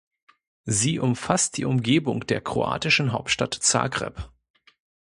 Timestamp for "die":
1.57-1.65